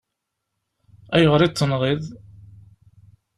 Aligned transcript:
Ayɣer 1.15 1.41
i 1.41 1.47
t-tenɣiḍ? 1.49 2.03